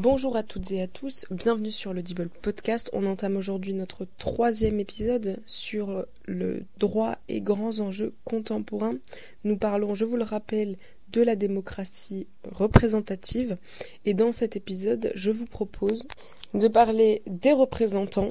[0.00, 2.88] Bonjour à toutes et à tous, bienvenue sur le Dibble Podcast.
[2.92, 8.94] On entame aujourd'hui notre troisième épisode sur le droit et grands enjeux contemporains.
[9.42, 10.76] Nous parlons, je vous le rappelle,
[11.10, 13.56] de la démocratie représentative
[14.04, 16.06] et dans cet épisode, je vous propose
[16.54, 18.30] de parler des représentants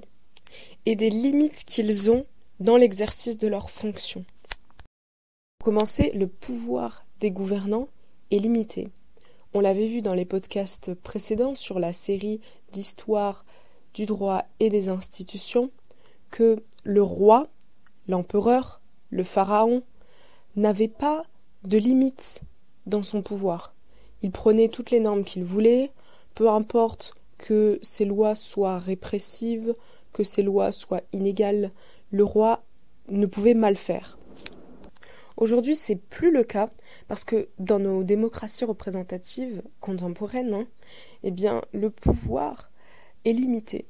[0.86, 2.26] et des limites qu'ils ont
[2.62, 4.24] dans l'exercice de leurs fonctions.
[5.60, 7.90] Pour commencer, le pouvoir des gouvernants
[8.32, 8.88] est limité.
[9.58, 12.42] On l'avait vu dans les podcasts précédents sur la série
[12.74, 13.44] d'histoire
[13.96, 15.72] du droit et des institutions
[16.30, 17.48] que le roi,
[18.08, 19.82] l'empereur, le pharaon
[20.56, 21.24] n'avait pas
[21.64, 22.44] de limite
[22.86, 23.74] dans son pouvoir.
[24.22, 25.90] Il prenait toutes les normes qu'il voulait,
[26.36, 29.74] peu importe que ces lois soient répressives,
[30.14, 31.72] que ces lois soient inégales,
[32.12, 32.62] le roi
[33.10, 34.17] ne pouvait mal faire.
[35.38, 36.72] Aujourd'hui, c'est plus le cas
[37.08, 40.68] parce que dans nos démocraties représentatives contemporaines, hein,
[41.22, 42.72] eh bien, le pouvoir
[43.24, 43.86] est limité.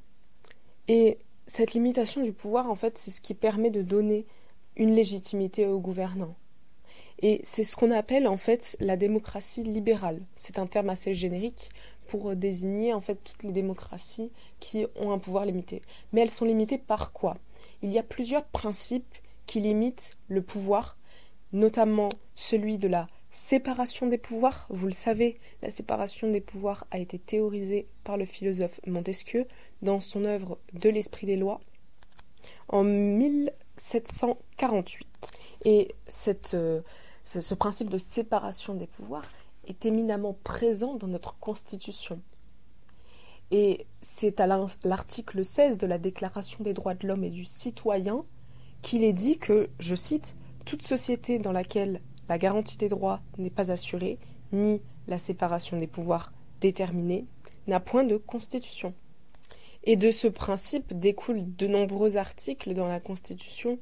[0.88, 4.26] Et cette limitation du pouvoir, en fait, c'est ce qui permet de donner
[4.76, 6.36] une légitimité aux gouvernants.
[7.20, 10.20] Et c'est ce qu'on appelle en fait la démocratie libérale.
[10.36, 11.70] C'est un terme assez générique
[12.08, 15.80] pour désigner en fait toutes les démocraties qui ont un pouvoir limité.
[16.12, 17.38] Mais elles sont limitées par quoi?
[17.82, 19.14] Il y a plusieurs principes
[19.46, 20.96] qui limitent le pouvoir
[21.52, 24.66] notamment celui de la séparation des pouvoirs.
[24.70, 29.46] Vous le savez, la séparation des pouvoirs a été théorisée par le philosophe Montesquieu
[29.82, 31.60] dans son œuvre De l'esprit des lois
[32.68, 35.06] en 1748.
[35.64, 35.94] Et
[36.54, 36.80] euh,
[37.24, 39.26] ce principe de séparation des pouvoirs
[39.66, 42.22] est éminemment présent dans notre Constitution.
[43.50, 48.24] Et c'est à l'article 16 de la Déclaration des droits de l'homme et du citoyen
[48.82, 50.36] qu'il est dit que, je cite,
[50.68, 54.18] toute société dans laquelle la garantie des droits n'est pas assurée,
[54.52, 56.30] ni la séparation des pouvoirs
[56.60, 57.24] déterminée,
[57.68, 58.92] n'a point de constitution.
[59.84, 63.78] Et de ce principe découlent de nombreux articles dans la Constitution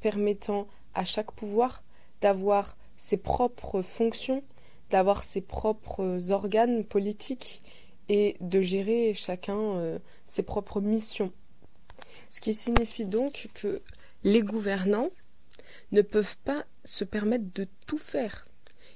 [0.00, 1.82] permettant à chaque pouvoir
[2.20, 4.44] d'avoir ses propres fonctions,
[4.90, 7.62] d'avoir ses propres organes politiques
[8.08, 11.32] et de gérer chacun euh, ses propres missions.
[12.30, 13.82] Ce qui signifie donc que
[14.22, 15.10] les gouvernants
[15.92, 18.48] ne peuvent pas se permettre de tout faire.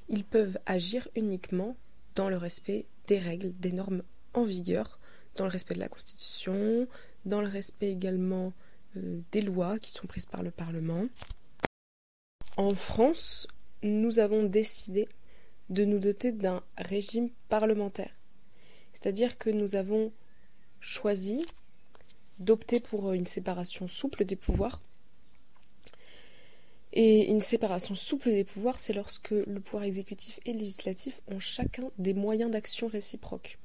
[0.08, 1.76] Ils peuvent agir uniquement
[2.14, 4.02] dans le respect des règles, des normes
[4.34, 4.98] en vigueur,
[5.36, 6.86] dans le respect de la Constitution,
[7.24, 8.52] dans le respect également
[8.96, 11.06] euh, des lois qui sont prises par le Parlement.
[12.56, 13.46] En France,
[13.82, 15.08] nous avons décidé
[15.70, 18.12] de nous doter d'un régime parlementaire.
[18.92, 20.12] C'est-à-dire que nous avons
[20.80, 21.44] choisi
[22.38, 24.82] d'opter pour une séparation souple des pouvoirs
[26.92, 31.90] et une séparation souple des pouvoirs, c'est lorsque le pouvoir exécutif et législatif ont chacun
[31.98, 33.58] des moyens d'action réciproques.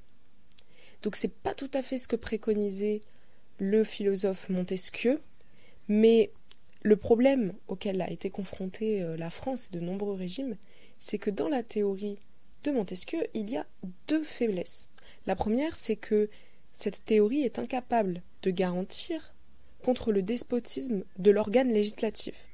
[1.04, 3.02] Donc c'est pas tout à fait ce que préconisait
[3.60, 5.20] le philosophe Montesquieu,
[5.90, 6.32] mais
[6.84, 10.56] le problème auquel a été confrontée euh, la France et de nombreux régimes,
[10.98, 12.20] c'est que dans la théorie
[12.64, 13.66] de Montesquieu, il y a
[14.08, 14.90] deux faiblesses.
[15.26, 16.30] La première, c'est que
[16.72, 19.36] cette théorie est incapable de garantir
[19.84, 22.48] contre le despotisme de l'organe législatif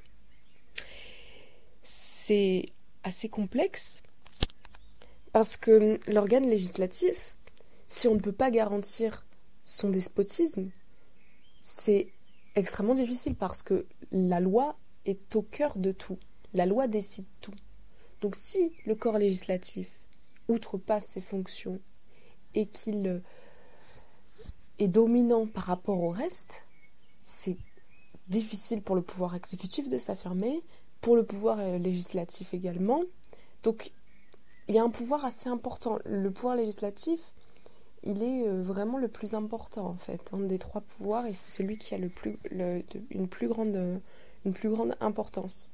[2.26, 2.68] c'est
[3.04, 4.04] assez complexe
[5.34, 7.36] parce que l'organe législatif,
[7.86, 9.26] si on ne peut pas garantir
[9.64, 10.70] son despotisme,
[11.62, 12.14] c'est
[12.56, 16.18] extrêmement difficile parce que la loi est au cœur de tout.
[16.54, 17.56] La loi décide tout.
[18.22, 19.90] Donc si le corps législatif
[20.48, 21.82] outrepasse ses fonctions
[22.54, 23.22] et qu'il
[24.80, 26.68] est dominant par rapport au reste,
[27.22, 27.58] c'est
[28.30, 30.64] difficile pour le pouvoir exécutif de s'affirmer,
[31.04, 33.02] pour le pouvoir euh, législatif également.
[33.62, 33.92] Donc
[34.68, 36.00] il y a un pouvoir assez important.
[36.06, 37.34] Le pouvoir législatif,
[38.04, 41.52] il est euh, vraiment le plus important en fait, un des trois pouvoirs, et c'est
[41.52, 42.40] celui qui a le plus,
[43.12, 44.02] une, plus grande,
[44.46, 45.70] une plus grande importance.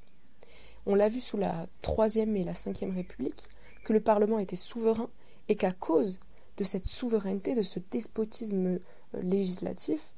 [0.87, 3.43] On l'a vu sous la Troisième et la Cinquième République,
[3.83, 5.09] que le Parlement était souverain
[5.47, 6.19] et qu'à cause
[6.57, 8.79] de cette souveraineté, de ce despotisme euh,
[9.21, 10.15] législatif,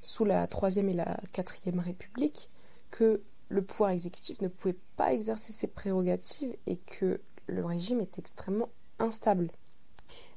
[0.00, 2.48] sous la Troisième et la Quatrième République,
[2.90, 8.18] que le pouvoir exécutif ne pouvait pas exercer ses prérogatives et que le régime est
[8.18, 9.50] extrêmement instable.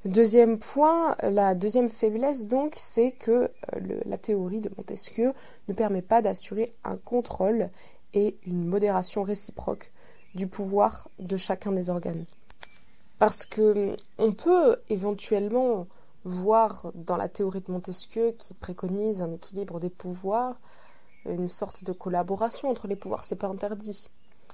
[0.06, 3.50] Deuxième point, la deuxième faiblesse donc, c'est que euh,
[4.06, 5.34] la théorie de Montesquieu
[5.68, 7.70] ne permet pas d'assurer un contrôle
[8.14, 9.92] et une modération réciproque
[10.36, 12.26] du pouvoir de chacun des organes.
[13.20, 15.88] Parce que on peut éventuellement
[16.24, 20.60] voir dans la théorie de Montesquieu qui préconise un équilibre des pouvoirs
[21.34, 24.08] une sorte de collaboration entre les pouvoirs, c'est pas interdit.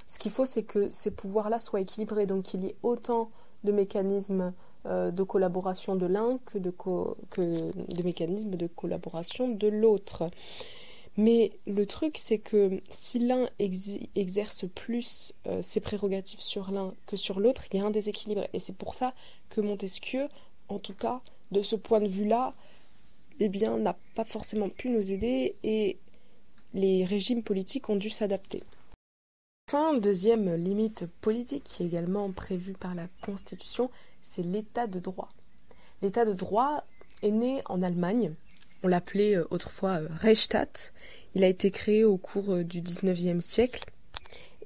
[0.08, 3.30] Ce qu'il faut, c'est que ces pouvoirs-là soient équilibrés, donc qu'il y ait autant
[3.64, 4.54] de mécanismes
[4.86, 10.30] euh, de collaboration de l'un que de, que de mécanismes de collaboration de l'autre.
[11.18, 17.16] Mais le truc, c'est que si l'un exerce plus euh, ses prérogatives sur l'un que
[17.16, 18.46] sur l'autre, il y a un déséquilibre.
[18.54, 19.14] Et c'est pour ça
[19.50, 20.28] que Montesquieu,
[20.68, 21.22] en tout cas,
[21.52, 22.52] de ce point de vue-là,
[23.40, 25.98] eh bien, n'a pas forcément pu nous aider et
[26.76, 28.62] les régimes politiques ont dû s'adapter.
[29.68, 33.90] Enfin, deuxième limite politique qui est également prévue par la Constitution,
[34.22, 35.30] c'est l'état de droit.
[36.04, 36.84] L'état de droit
[37.24, 38.36] est né en Allemagne
[38.86, 40.94] on l'appelait euh, autrefois euh, Reichstadt.
[41.34, 43.84] Il a été créé au cours euh, du XIXe siècle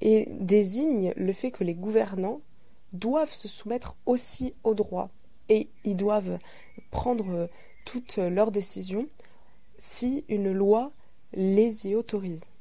[0.02, 2.42] et désigne le fait que les gouvernants
[2.92, 5.10] doivent se soumettre aussi au droit
[5.48, 6.38] et ils doivent
[6.92, 7.50] prendre
[7.86, 9.08] toutes leurs décisions
[9.78, 10.92] si une loi
[11.34, 12.52] les y autorise.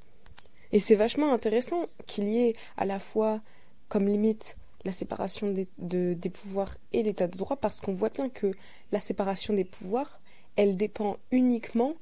[0.73, 3.41] Et c'est vachement intéressant qu'il y ait à la fois
[3.89, 8.53] comme limite la séparation des, pouvoirs et l'état de droit parce qu'on voit bien que
[8.93, 10.21] la séparation des pouvoirs,
[10.57, 11.95] elle dépend uniquement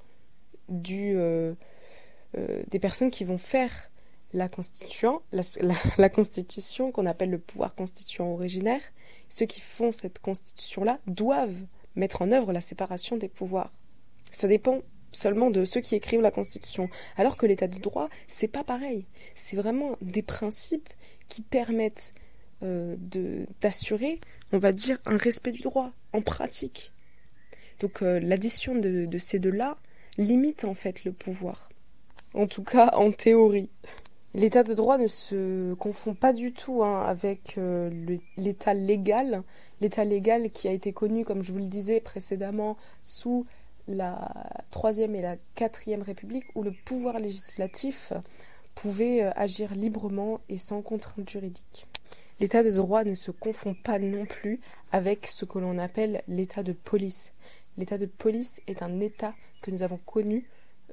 [0.68, 1.54] du, euh,
[2.36, 3.90] euh, des personnes qui vont faire
[4.32, 5.22] la constitution,
[5.98, 8.80] la, constitution qu'on appelle le pouvoir constituant originaire.
[9.28, 11.64] Ceux qui font cette constitution-là doivent
[11.94, 13.72] mettre en œuvre la séparation des pouvoirs.
[14.30, 14.82] Ça dépend
[15.16, 16.88] seulement de ceux qui écrivent la constitution.
[17.16, 19.06] Alors que l'état de droit, c'est pas pareil.
[19.34, 20.88] C'est vraiment des principes
[21.28, 22.14] qui permettent
[22.62, 22.96] euh,
[23.60, 24.20] d'assurer,
[24.52, 26.92] on va dire, un respect du droit en pratique.
[27.80, 29.76] Donc euh, l'addition de, ces deux-là
[30.18, 31.68] limite en fait le pouvoir.
[32.34, 33.70] En tout cas en théorie.
[34.34, 37.90] L'état de droit ne se confond pas du tout hein, avec euh,
[38.36, 39.42] l'état légal.
[39.80, 43.46] L'état légal qui a été connu, comme je vous le disais précédemment, sous
[43.88, 44.28] la
[44.70, 48.12] troisième et la quatrième république, où le pouvoir législatif
[48.74, 51.86] pouvait euh, agir librement et sans contrainte juridique.
[52.38, 54.60] L'état de droit ne se confond pas non plus
[54.92, 57.32] avec ce que l'on appelle l'état de police.
[57.78, 60.46] L'état de police est un état que nous avons connu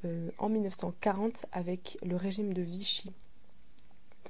[0.06, 3.12] euh, en 1940 avec le régime de Vichy.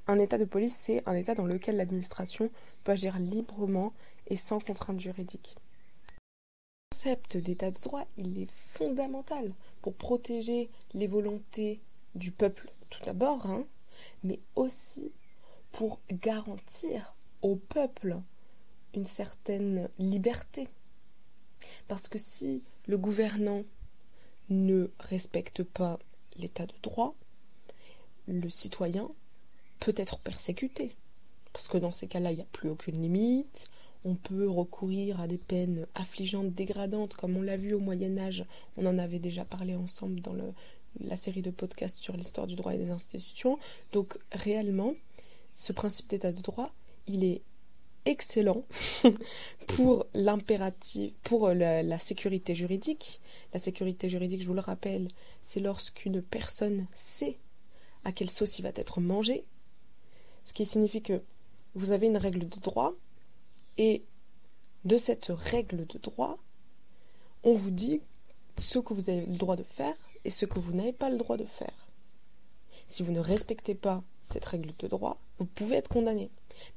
[0.08, 2.50] Un état de police, c'est un état dans lequel l'administration
[2.84, 3.94] peut agir librement
[4.28, 5.56] et sans contrainte juridique.
[6.94, 9.52] Concept d'état de droit, il est fondamental
[9.82, 11.82] pour protéger les volontés
[12.14, 13.66] du peuple tout d'abord, hein,
[14.22, 15.12] mais aussi
[15.72, 18.22] pour garantir au peuple
[18.94, 20.68] une certaine liberté.
[21.88, 23.64] Parce que si le gouvernant
[24.50, 25.98] ne respecte pas
[26.38, 27.16] l'état de droit,
[28.28, 29.10] le citoyen
[29.80, 30.96] peut être persécuté.
[31.54, 33.68] Parce que dans ces cas-là, il n'y a plus aucune limite.
[34.06, 38.46] On peut recourir à des peines affligeantes, dégradantes, comme on l'a vu au Moyen Âge.
[38.78, 40.36] On en avait déjà parlé ensemble dans
[41.00, 43.58] la série de podcasts sur l'histoire du droit et des institutions.
[43.92, 44.94] Donc réellement,
[45.54, 46.72] ce principe d'état de droit,
[47.08, 47.42] il est
[48.06, 48.66] excellent
[49.68, 53.22] pour l'impératif, pour la, sécurité juridique.
[53.54, 55.08] La sécurité juridique, je vous le rappelle,
[55.42, 57.38] c'est lorsqu'une personne sait
[58.04, 59.46] à quelle sauce il va être mangé,
[60.44, 61.22] ce qui signifie que
[61.76, 62.94] vous avez une règle de droit
[63.78, 64.04] et
[64.86, 66.38] de cette règle de droit,
[67.44, 68.02] on vous dit
[68.58, 71.18] ce que vous avez le droit de faire et ce que vous n'avez pas le
[71.18, 71.84] droit de faire.
[72.88, 76.30] Si vous ne respectez pas cette règle de droit, vous pouvez être condamné.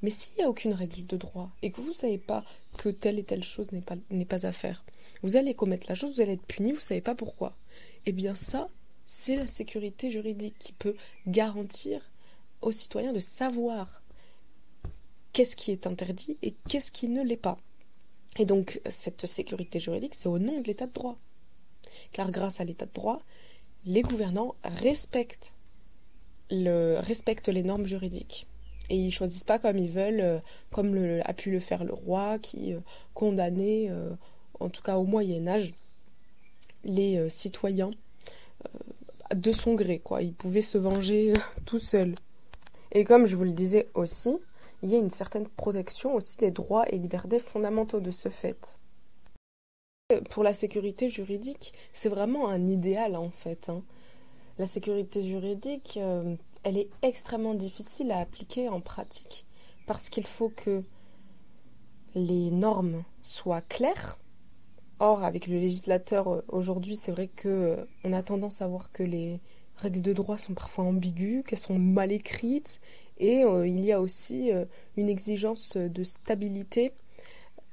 [0.03, 2.45] Mais s'il n'y a aucune règle de droit et que vous ne savez pas
[2.79, 4.85] que telle et telle chose n'est pas, à faire,
[5.23, 7.57] vous allez commettre la chose, vous allez être puni, vous ne savez pas pourquoi.
[8.07, 8.69] Eh bien ça,
[9.07, 12.11] c'est la sécurité juridique qui peut garantir
[12.63, 14.03] aux citoyens de savoir
[15.37, 17.59] qu'est-ce qui est interdit et qu'est-ce qui ne l'est pas.
[18.39, 21.19] Et donc cette sécurité juridique, c'est au nom de l'état de droit.
[22.13, 23.21] Car grâce à l'état de droit,
[23.85, 25.57] les gouvernants respectent
[26.51, 28.47] le, respectent les normes juridiques.
[28.89, 30.39] Et ils choisissent pas comme ils veulent, euh,
[30.71, 32.81] comme a pu le faire le roi qui euh,
[33.13, 34.15] condamnait, euh,
[34.59, 35.75] en tout cas au Moyen Âge,
[36.83, 37.91] les citoyens
[39.35, 39.99] de son gré.
[39.99, 40.23] Quoi.
[40.23, 41.35] Il pouvait se venger
[41.67, 42.15] tout seul.
[42.93, 44.39] Et comme je vous le disais aussi,
[44.83, 48.79] il y a une certaine protection aussi des droits et libertés fondamentaux de ce fait.
[50.31, 53.69] Pour la sécurité juridique, c'est vraiment un idéal en fait.
[53.69, 53.83] Hein
[54.59, 59.45] la sécurité juridique, euh, elle est extrêmement difficile à appliquer en pratique
[59.87, 60.83] parce qu'il faut que
[62.15, 64.19] les normes soient claires.
[64.99, 68.91] Or, avec le législateur euh, aujourd'hui, c'est vrai que euh, on a tendance à voir
[68.93, 69.41] que les
[69.77, 72.81] règles de droit sont parfois ambiguës, qu'elles sont mal écrites,
[73.19, 74.51] et il y a aussi
[74.97, 76.93] une exigence de stabilité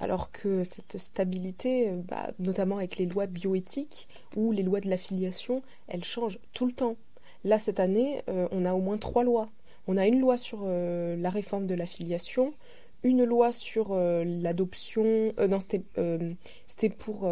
[0.04, 4.90] alors que cette stabilité, euh, bah, notamment avec les lois bioéthiques ou les lois de
[4.90, 6.98] l'affiliation, elles changent tout le temps.
[7.44, 9.48] Là, cette année, euh, on a au moins trois lois.
[9.88, 12.54] On a une loi sur euh, la réforme de l'affiliation,
[13.04, 15.34] une loi sur l'adoption.
[15.50, 17.30] non, c'était pour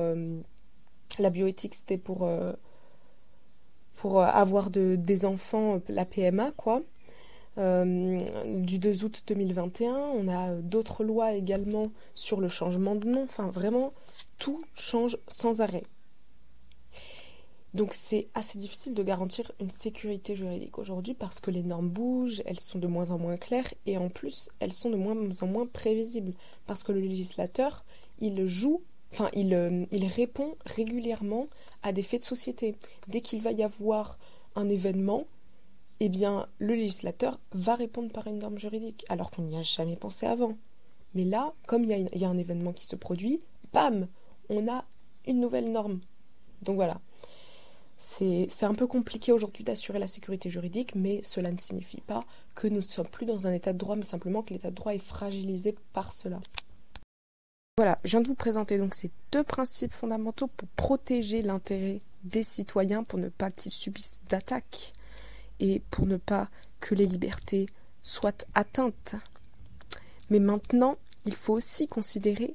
[1.17, 2.29] la bioéthique, c'était pour
[4.01, 6.81] pour avoir de, des enfants, la PMA, quoi.
[7.55, 9.93] du 2 août 2021.
[9.93, 13.21] On a d'autres lois également sur le changement de nom.
[13.21, 13.93] Enfin, vraiment,
[14.39, 15.83] tout change sans arrêt.
[17.75, 22.41] Donc c'est assez difficile de garantir une sécurité juridique aujourd'hui parce que les normes bougent,
[22.45, 25.47] elles sont de moins en moins claires et en plus elles sont de moins en
[25.47, 26.33] moins prévisibles
[26.67, 27.85] parce que le législateur
[28.19, 28.81] il joue,
[29.11, 31.47] enfin il, euh, il répond régulièrement
[31.83, 32.75] à des faits de société.
[33.07, 34.19] Dès qu'il va y avoir
[34.55, 35.25] un événement,
[35.99, 39.95] eh bien le législateur va répondre par une norme juridique alors qu'on n'y a jamais
[39.95, 40.57] pensé avant.
[41.13, 43.41] Mais là, comme il y, a un événement qui se produit,
[43.73, 44.07] bam,
[44.49, 44.85] on a
[45.27, 45.99] une nouvelle norme.
[46.61, 46.99] Donc voilà.
[47.97, 52.25] C'est un peu compliqué aujourd'hui d'assurer la sécurité juridique, mais cela ne signifie pas
[52.55, 54.75] que nous ne sommes plus dans un état de droit, mais simplement que l'état de
[54.75, 56.39] droit est fragilisé par cela.
[57.77, 62.43] Voilà, je viens de vous présenter donc ces deux principes fondamentaux pour protéger l'intérêt des
[62.43, 64.93] citoyens, pour ne pas qu'ils subissent d'attaques
[65.59, 66.49] et pour ne pas
[66.81, 67.67] que les libertés
[68.03, 69.15] soient atteintes.
[70.29, 72.53] Mais maintenant, il faut aussi considérer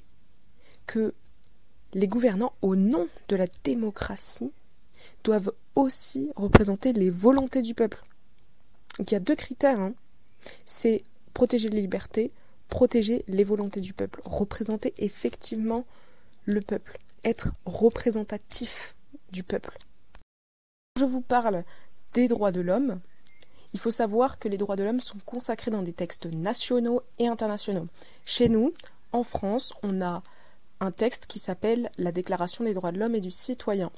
[0.86, 1.14] que
[1.94, 4.52] les gouvernants, au nom de la démocratie,
[5.24, 8.02] doivent aussi représenter les volontés du peuple.
[8.98, 9.80] il y a deux critères.
[9.80, 9.94] Hein.
[10.66, 12.32] C'est protéger les libertés,
[12.68, 15.84] protéger les volontés du peuple, représenter effectivement
[16.44, 18.94] le peuple, être représentatif
[19.32, 19.76] du peuple.
[20.94, 21.64] Quand je vous parle
[22.12, 23.00] des droits de l'homme,
[23.72, 27.28] il faut savoir que les droits de l'homme sont consacrés dans des textes nationaux et
[27.28, 27.88] internationaux.
[28.24, 28.72] Chez nous,
[29.12, 30.22] en France, on a
[30.80, 33.90] un texte qui s'appelle la Déclaration des droits de l'homme et du citoyen.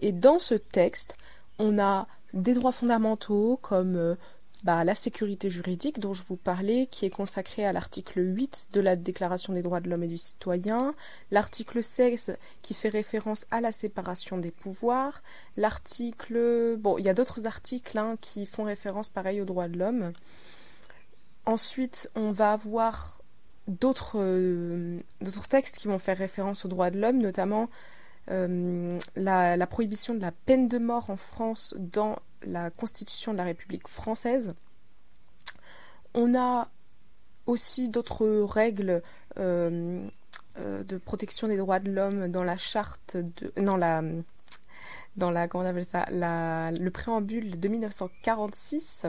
[0.00, 1.16] Et dans ce texte,
[1.58, 4.16] on a des droits fondamentaux comme euh,
[4.64, 8.80] bah, la sécurité juridique dont je vous parlais, qui est consacrée à l'article 8 de
[8.80, 10.94] la Déclaration des droits de l'homme et du citoyen,
[11.30, 15.22] l'article 16 qui fait référence à la séparation des pouvoirs,
[15.58, 16.76] l'article...
[16.78, 20.12] Bon, il y a d'autres articles hein, qui font référence pareil aux droits de l'homme.
[21.44, 23.20] Ensuite, on va avoir
[23.68, 24.98] d'autres euh,
[25.50, 27.68] textes qui vont faire référence aux droits de l'homme, notamment
[28.30, 33.44] euh, la, prohibition de la peine de mort en France dans la Constitution de la
[33.44, 34.54] République française.
[36.14, 36.66] On a
[37.46, 39.02] aussi d'autres règles
[39.38, 40.06] euh,
[40.58, 44.02] euh, de protection des droits de l'homme dans la charte de non la
[45.16, 49.06] dans la comment on appelle ça le préambule de 1946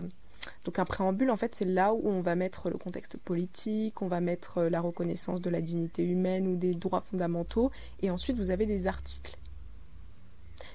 [0.63, 4.07] donc un préambule, en fait, c'est là où on va mettre le contexte politique, on
[4.07, 8.51] va mettre la reconnaissance de la dignité humaine ou des droits fondamentaux, et ensuite vous
[8.51, 9.37] avez des articles.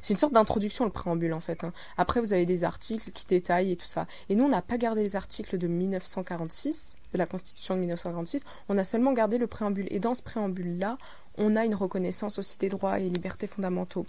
[0.00, 1.64] C'est une sorte d'introduction le préambule en fait.
[1.64, 1.72] Hein.
[1.96, 4.06] Après vous avez des articles qui détaillent et tout ça.
[4.28, 8.44] Et nous on n'a pas gardé les articles de 1946, de la Constitution de 1946,
[8.68, 9.86] on a seulement gardé le préambule.
[9.90, 10.98] Et dans ce préambule là,
[11.38, 14.04] on a une reconnaissance aussi des droits et libertés fondamentaux.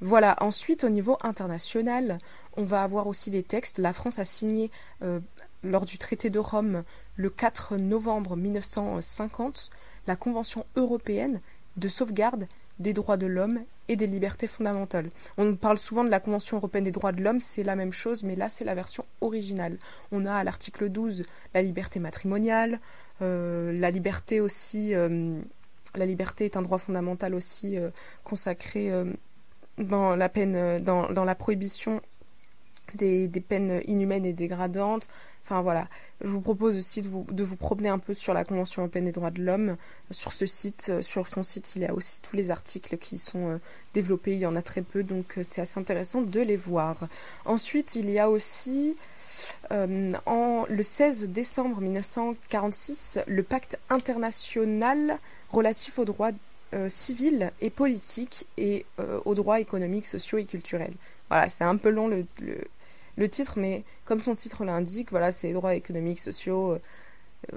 [0.00, 2.18] Voilà, ensuite au niveau international,
[2.56, 3.78] on va avoir aussi des textes.
[3.78, 4.70] La France a signé
[5.02, 5.20] euh,
[5.62, 6.84] lors du traité de Rome
[7.16, 9.70] le 4 novembre 1950
[10.06, 11.40] la Convention européenne
[11.76, 12.46] de sauvegarde
[12.78, 15.08] des droits de l'homme et des libertés fondamentales.
[15.38, 18.22] On parle souvent de la Convention européenne des droits de l'homme, c'est la même chose,
[18.22, 19.78] mais là c'est la version originale.
[20.12, 21.24] On a à l'article 12
[21.54, 22.80] la liberté matrimoniale,
[23.22, 25.32] euh, la liberté aussi euh,
[25.94, 27.90] la liberté est un droit fondamental aussi euh,
[28.24, 28.90] consacré
[29.78, 32.00] dans la peine, dans la prohibition
[32.96, 35.08] des, peines inhumaines et dégradantes.
[35.44, 35.86] Enfin voilà,
[36.22, 37.08] je vous propose aussi de
[37.44, 39.76] vous, promener un peu sur la Convention européenne des droits de l'homme.
[40.10, 43.60] Sur ce site, sur son site, il y a aussi tous les articles qui sont
[43.94, 44.32] développés.
[44.32, 47.08] Il y en a très peu, donc c'est assez intéressant de les voir.
[47.44, 48.96] Ensuite, il y a aussi
[49.70, 55.18] en, le 16 décembre 1946 le pacte international
[55.50, 56.32] relatif aux droits
[56.74, 60.94] euh, civils et politiques et euh, aux droits économiques, sociaux et culturels.
[61.30, 62.26] Voilà, c'est un peu long le,
[63.24, 66.72] titre, mais comme son titre l'indique, voilà, c'est les droits économiques, sociaux.
[66.72, 66.78] Euh,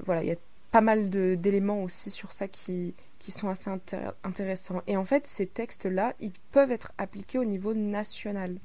[0.06, 0.38] voilà, il y a
[0.72, 3.70] pas mal d'éléments aussi sur ça qui, qui sont assez
[4.24, 4.82] intéressants.
[4.88, 8.58] Et en fait, ces textes-là, ils peuvent être appliqués au niveau national.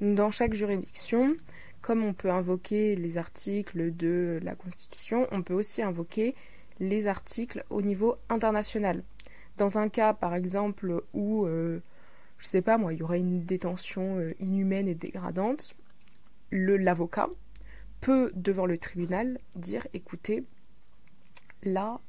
[0.00, 1.36] Dans chaque juridiction,
[1.82, 6.34] comme on peut invoquer les articles de la Constitution, on peut aussi invoquer
[6.78, 9.02] les articles au niveau international.
[9.58, 11.82] Dans un cas, par exemple, où, euh,
[12.40, 15.76] je sais pas moi, il y aurait une détention euh, inhumaine et dégradante,
[16.50, 17.28] l'avocat
[18.00, 20.44] peut, devant le tribunal, dire écoutez,
[21.62, 22.00] là,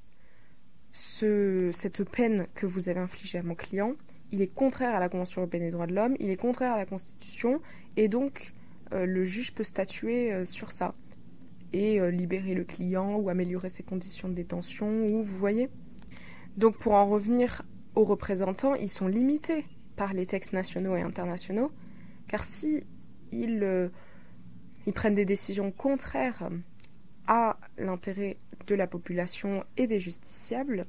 [0.94, 3.94] ce, cette peine que vous avez infligée à mon client,
[4.32, 6.78] il est contraire à la Convention européenne des droits de l'homme, il est contraire à
[6.78, 7.62] la Constitution,
[7.98, 8.54] et donc
[8.94, 10.94] euh, le juge peut statuer sur ça.
[11.74, 15.70] et euh, libérer le client ou améliorer ses conditions de détention ou vous voyez.
[16.56, 17.62] Donc pour en revenir
[17.96, 21.72] aux représentants, ils sont limités par les textes nationaux et internationaux
[22.28, 22.82] car si
[23.32, 23.90] ils, euh,
[24.86, 26.50] ils prennent des décisions contraires
[27.28, 30.86] à l'intérêt de la population et des justiciables,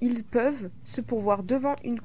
[0.00, 1.98] ils peuvent se pourvoir devant une,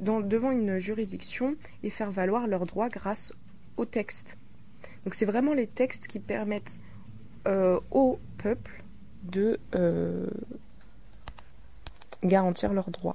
[0.00, 3.32] devant une juridiction et faire valoir leurs droits grâce
[3.76, 4.36] aux textes.
[5.04, 6.80] Donc c'est vraiment les textes qui permettent
[7.46, 8.84] euh, au peuple
[9.22, 10.28] de euh,
[12.24, 13.14] garantir leurs droits.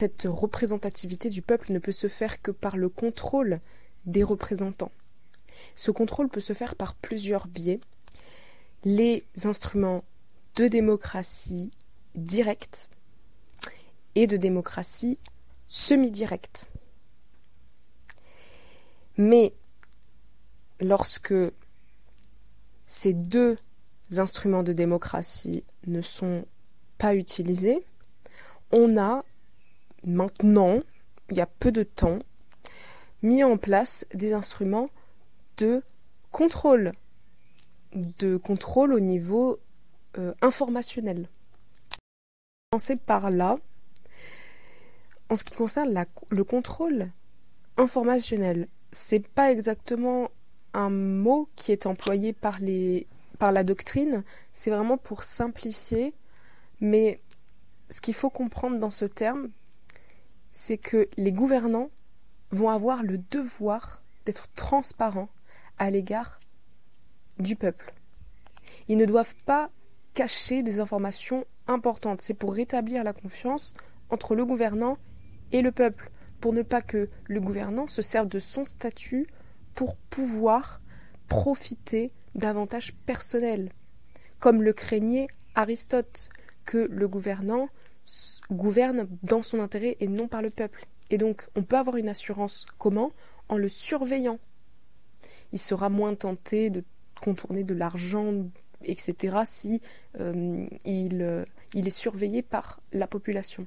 [0.00, 3.58] Cette représentativité du peuple ne peut se faire que par le contrôle
[4.06, 4.92] des représentants.
[5.74, 7.80] Ce contrôle peut se faire par plusieurs biais.
[8.84, 10.04] Les instruments
[10.54, 11.72] de démocratie
[12.14, 12.90] directe
[14.14, 15.18] et de démocratie
[15.66, 16.70] semi-directe.
[19.16, 19.52] Mais
[20.78, 21.34] lorsque
[22.86, 23.56] ces deux
[24.16, 26.44] instruments de démocratie ne sont
[26.98, 27.84] pas utilisés,
[28.70, 29.24] on a
[30.08, 30.80] maintenant,
[31.30, 32.18] il y a peu de temps,
[33.22, 34.88] mis en place des instruments
[35.58, 35.82] de
[36.30, 36.92] contrôle,
[37.94, 39.58] de contrôle au niveau
[40.16, 41.28] euh, informationnel.
[42.70, 43.56] Commencer par là,
[45.30, 47.10] en ce qui concerne le contrôle
[47.76, 50.30] informationnel, c'est pas exactement
[50.74, 53.06] un mot qui est employé par les
[53.38, 56.12] par la doctrine, c'est vraiment pour simplifier,
[56.80, 57.20] mais
[57.88, 59.50] ce qu'il faut comprendre dans ce terme,
[60.50, 61.90] c'est que les gouvernants
[62.50, 65.28] vont avoir le devoir d'être transparents
[65.78, 66.38] à l'égard
[67.38, 67.94] du peuple.
[68.88, 69.70] Ils ne doivent pas
[70.14, 72.20] cacher des informations importantes.
[72.20, 73.74] C'est pour rétablir la confiance
[74.10, 74.96] entre le gouvernant
[75.52, 79.26] et le peuple, pour ne pas que le gouvernant se serve de son statut
[79.74, 80.80] pour pouvoir
[81.28, 83.72] profiter d'avantages personnels,
[84.38, 86.28] comme le craignait Aristote,
[86.64, 87.68] que le gouvernant
[88.50, 90.84] gouverne dans son intérêt et non par le peuple.
[91.10, 93.12] Et donc, on peut avoir une assurance comment?
[93.48, 94.38] En le surveillant.
[95.52, 96.84] Il sera moins tenté de
[97.20, 98.32] contourner de l'argent,
[98.84, 99.80] etc., si
[100.20, 101.44] euh, il, euh,
[101.74, 103.66] il est surveillé par la population.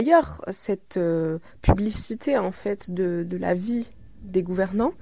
[0.00, 4.92] D'ailleurs, cette euh, publicité en fait de, la vie des gouvernants,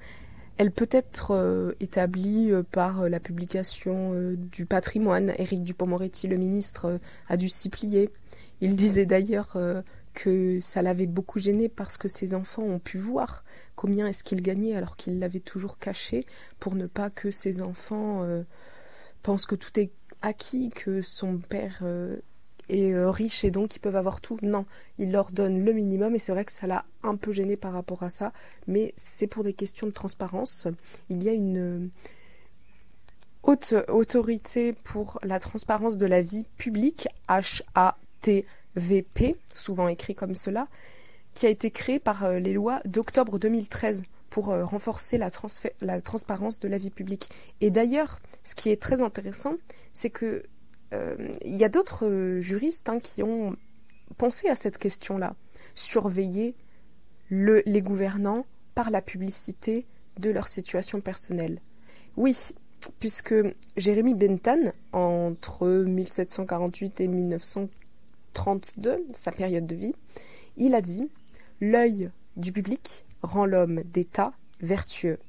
[0.57, 5.33] elle peut être établie par la publication du patrimoine.
[5.37, 8.09] Éric Dupond-Moretti, le ministre, a dû s'y plier.
[8.61, 9.57] Il disait d'ailleurs
[10.13, 13.43] que ça l'avait beaucoup gêné parce que ses enfants ont pu voir
[13.75, 16.25] combien est-ce qu'il gagnait alors qu'il l'avait toujours caché
[16.59, 18.43] pour ne pas que ses enfants euh,
[19.23, 22.17] pensent que tout est acquis, que son père euh,
[22.69, 24.37] est euh, riche et donc ils peuvent avoir tout.
[24.41, 24.65] Non,
[24.97, 27.73] il leur donne le minimum et c'est vrai que ça l'a un peu gêné par
[27.73, 28.33] rapport à ça,
[28.67, 30.67] mais c'est pour des questions de transparence.
[31.09, 31.89] Il y a une
[33.43, 38.45] haute autorité pour la transparence de la vie publique, H-A-T
[38.75, 40.67] VP, souvent écrit comme cela,
[41.35, 45.29] qui a été créé par euh, les lois d'octobre 2013 pour euh, renforcer la,
[46.01, 47.29] transparence de la vie publique.
[47.61, 49.55] Et d'ailleurs, ce qui est très intéressant,
[49.93, 50.43] c'est que euh,
[51.43, 53.55] il y a d'autres juristes hein, qui ont
[54.17, 55.35] pensé à cette question-là,
[55.75, 56.55] surveiller
[57.29, 59.85] le, les gouvernants par la publicité
[60.19, 61.59] de leur situation personnelle.
[62.17, 62.35] Oui,
[62.99, 63.35] puisque
[63.77, 67.69] Jérémy Bentham, entre 1748 et 1900
[68.33, 69.95] 32, sa période de vie,
[70.57, 71.09] il a dit
[71.61, 75.19] L'œil du public rend l'homme d'État vertueux.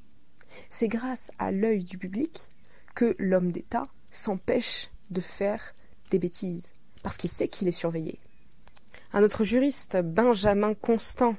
[0.69, 2.49] C'est grâce à l'œil du public
[2.93, 5.73] que l'homme d'État s'empêche de faire
[6.11, 8.19] des bêtises, parce qu'il sait qu'il est surveillé.
[9.13, 11.35] Un autre juriste, Benjamin Constant,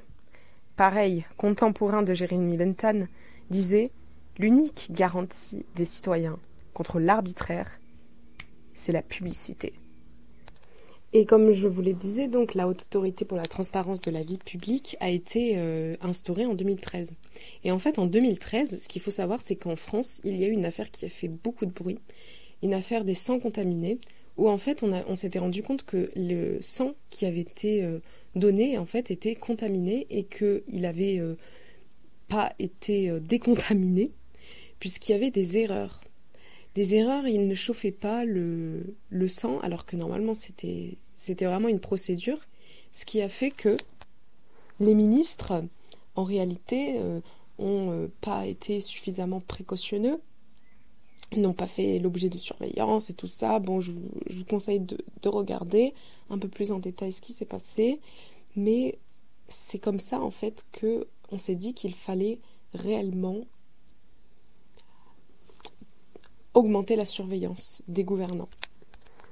[0.75, 3.07] pareil, contemporain de Jérémy Bentham,
[3.49, 3.91] disait
[4.39, 6.37] L'unique garantie des citoyens
[6.73, 7.79] contre l'arbitraire,
[8.75, 9.73] c'est la publicité.
[11.13, 14.21] Et comme je vous le disais, donc la haute autorité pour la transparence de la
[14.21, 17.15] vie publique a été euh, instaurée en 2013.
[17.63, 20.47] Et en fait, en 2013, ce qu'il faut savoir, c'est qu'en France, il y a
[20.47, 21.99] eu une affaire qui a fait beaucoup de bruit,
[22.63, 23.99] une affaire des sangs contaminés,
[24.37, 27.99] où en fait, on, s'était rendu compte que le sang qui avait été euh,
[28.35, 31.35] donné, en fait, était contaminé et qu'il n'avait euh,
[32.27, 34.11] pas été décontaminé,
[34.79, 36.01] puisqu'il y avait des erreurs.
[36.77, 38.95] Des erreurs, il ne chauffait pas le,
[39.27, 40.95] sang, alors que normalement c'était,
[41.41, 42.37] vraiment une procédure,
[42.91, 43.75] ce qui a fait que
[44.79, 45.63] les ministres,
[46.13, 47.19] en réalité, euh,
[47.57, 50.21] ont euh, pas été suffisamment précautionneux,
[51.35, 53.59] n'ont pas fait l'objet de surveillance et tout ça.
[53.59, 55.93] Bon, je, vous conseille de, de, regarder
[56.29, 57.99] un peu plus en détail ce qui s'est passé,
[58.55, 58.97] mais
[59.47, 62.39] c'est comme ça en fait que on s'est dit qu'il fallait
[62.73, 63.45] réellement
[66.53, 68.49] augmenter la surveillance des gouvernants.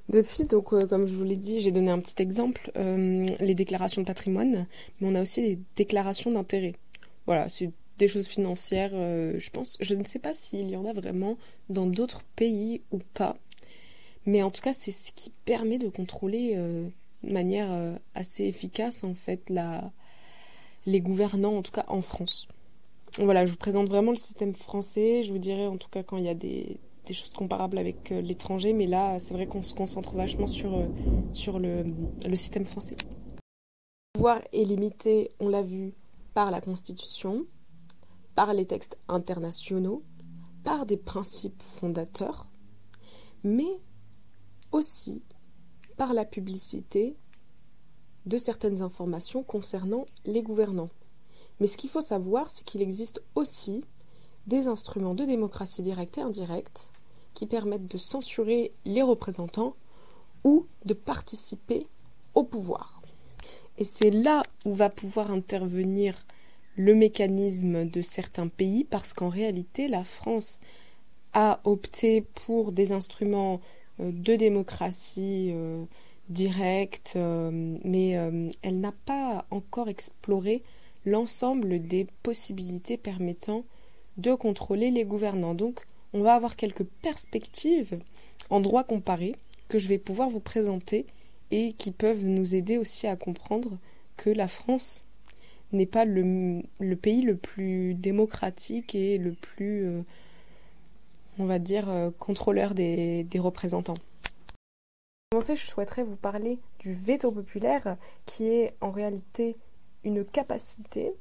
[0.10, 3.56] Depuis, donc, euh, comme je vous l'ai dit, j'ai donné un petit exemple, euh, les
[3.56, 4.68] déclarations de patrimoine,
[5.00, 6.76] mais on a aussi les déclarations d'intérêt.
[7.26, 9.78] Voilà, c'est des choses financières, euh, je pense.
[9.80, 11.38] Je ne sais pas s'il y en a vraiment
[11.70, 13.36] dans d'autres pays ou pas,
[14.26, 16.92] mais en tout cas, c'est ce qui permet de contrôler de
[17.34, 17.70] manière
[18.16, 19.92] assez efficace, en fait, la,
[20.86, 22.48] les gouvernants, en tout cas en France.
[23.20, 25.24] Voilà, je vous présente vraiment le système français.
[25.24, 28.12] Je vous dirai en tout cas quand il y a des, des choses comparables avec
[28.12, 30.88] euh, l'étranger, mais là, c'est vrai qu'on se concentre vachement sur, euh,
[31.32, 31.86] sur le,
[32.28, 32.96] le système français.
[33.00, 35.94] Le pouvoir est limité, on l'a vu,
[36.34, 37.46] par la Constitution,
[38.36, 40.04] par les textes internationaux,
[40.64, 42.50] par des principes fondateurs,
[43.44, 43.80] mais
[44.72, 45.24] aussi
[45.98, 47.16] par la publicité
[48.26, 50.90] de certaines informations concernant les gouvernants.
[51.60, 53.86] Mais ce qu'il faut savoir, c'est qu'il existe aussi
[54.48, 56.92] des instruments de démocratie directe et indirecte
[57.34, 59.76] qui permettent de censurer les représentants
[60.44, 61.88] ou de participer
[62.34, 63.02] au pouvoir.
[63.78, 66.16] Et c'est là où va pouvoir intervenir
[66.76, 70.60] le mécanisme de certains pays parce qu'en réalité la France
[71.34, 73.60] a opté pour des instruments
[74.00, 75.84] euh, de démocratie euh,
[76.30, 78.18] directe, euh, mais
[78.64, 80.64] elle n'a pas encore exploré
[81.06, 83.64] l'ensemble des possibilités permettant
[84.18, 85.54] de contrôler les gouvernants.
[85.54, 88.00] Donc, on va avoir quelques perspectives
[88.50, 89.36] en droit comparé
[89.68, 91.06] que je vais pouvoir vous présenter
[91.52, 93.78] et qui peuvent nous aider aussi à comprendre
[94.18, 95.06] que la France
[95.72, 96.62] n'est pas le,
[96.96, 100.02] pays le plus démocratique et le plus, euh,
[101.40, 103.96] on va dire, euh, contrôleur des, des représentants.
[105.30, 109.56] Pour commencer, je souhaiterais vous parler du veto populaire qui est en réalité
[110.04, 111.14] une capacité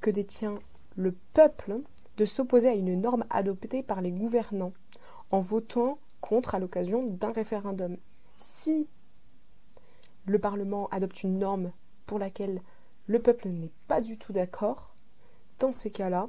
[0.00, 0.54] que détient
[0.94, 1.80] le peuple
[2.16, 4.72] de s'opposer à une norme adoptée par les gouvernants
[5.30, 7.96] en votant contre à l'occasion d'un référendum.
[8.36, 8.88] Si
[10.26, 11.72] le Parlement adopte une norme
[12.04, 12.60] pour laquelle
[13.06, 14.94] le peuple n'est pas du tout d'accord,
[15.58, 16.26] dans ces cas-là,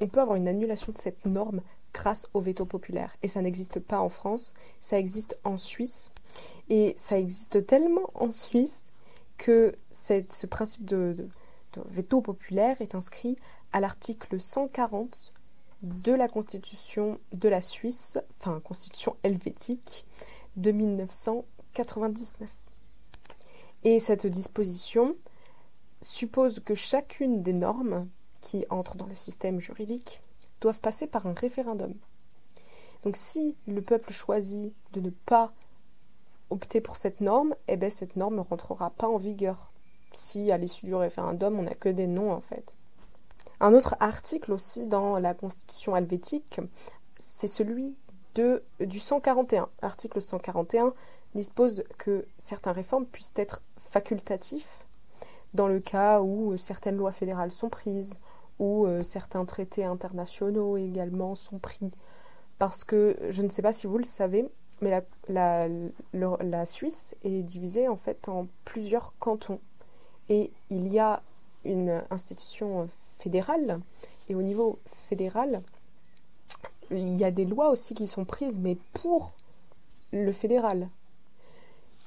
[0.00, 1.60] on peut avoir une annulation de cette norme
[1.92, 3.16] grâce au veto populaire.
[3.22, 6.12] Et ça n'existe pas en France, ça existe en Suisse.
[6.68, 8.90] Et ça existe tellement en Suisse
[9.38, 11.28] que ce principe de,
[11.88, 13.36] veto populaire est inscrit
[13.72, 15.32] à l'article 140
[15.82, 20.06] de la Constitution de la Suisse, enfin Constitution helvétique
[20.56, 22.50] de 1999.
[23.84, 25.16] Et cette disposition
[26.00, 28.08] suppose que chacune des normes
[28.40, 30.20] qui entrent dans le système juridique
[30.60, 31.94] doivent passer par un référendum.
[33.02, 35.52] Donc si le peuple choisit de ne pas
[36.50, 39.72] opter pour cette norme, eh bien cette norme ne rentrera pas en vigueur.
[40.12, 42.76] Si à l'issue du référendum, on n'a que des noms en fait.
[43.60, 46.60] Un autre article aussi dans la Constitution helvétique,
[47.16, 47.96] c'est celui
[48.34, 49.68] de, du 141.
[49.82, 50.92] L'article 141
[51.34, 54.85] dispose que certaines réformes puissent être facultatifs
[55.56, 58.18] dans le cas où certaines lois fédérales sont prises,
[58.58, 61.90] ou euh, certains traités internationaux également sont pris.
[62.58, 64.48] Parce que je ne sais pas si vous le savez,
[64.80, 65.68] mais la,
[66.12, 69.60] la, la Suisse est divisée en fait en plusieurs cantons.
[70.28, 71.22] Et il y a
[71.64, 72.88] une institution
[73.18, 73.80] fédérale.
[74.28, 75.62] Et au niveau fédéral,
[76.90, 79.32] il y a des lois aussi qui sont prises, mais pour
[80.12, 80.88] le fédéral.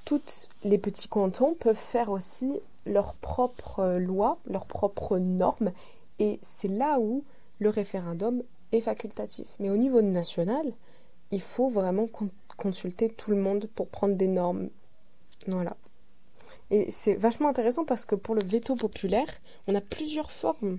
[0.05, 2.59] Toutes les petits cantons peuvent faire aussi
[2.89, 5.71] leurs propres lois, leurs propres normes,
[6.19, 7.23] et c'est là où
[7.59, 9.55] le référendum est facultatif.
[9.59, 10.73] Mais au niveau national,
[11.31, 12.07] il faut vraiment
[12.57, 14.69] consulter tout le monde pour prendre des normes.
[15.47, 15.77] Voilà.
[16.71, 19.27] Et c'est vachement intéressant parce que pour le veto populaire,
[19.67, 20.77] on a plusieurs formes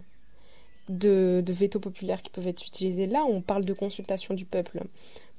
[0.89, 3.07] de, veto populaire qui peuvent être utilisées.
[3.07, 4.83] Là, on parle de consultation du peuple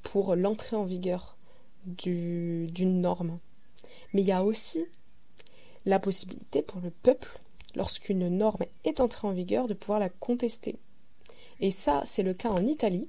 [0.04, 1.38] pour l'entrée en vigueur
[1.86, 3.40] d'une norme.
[4.14, 4.86] Mais il y a aussi
[5.86, 7.39] la possibilité pour le peuple,
[7.76, 10.78] lorsqu'une norme est entrée en vigueur, de pouvoir la contester.
[11.60, 13.08] Et ça, c'est le cas en Italie,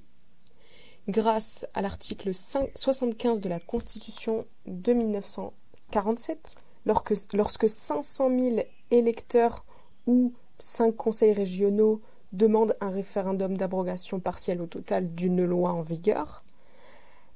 [1.07, 6.55] grâce à l'article 75 de la Constitution de 1947
[6.85, 8.59] lorsque, lorsque 500 000
[8.91, 9.65] électeurs
[10.07, 16.43] ou 5 conseils régionaux demandent un référendum d'abrogation partielle au total d'une loi en vigueur,